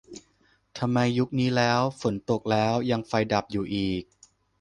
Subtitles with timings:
[0.77, 4.03] "ทำไมยุคนี้แล้ว ฝนตกแล้วยังไฟดับอยู่อีก"